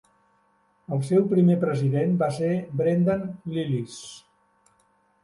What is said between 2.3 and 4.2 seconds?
ser Brendan Lillis.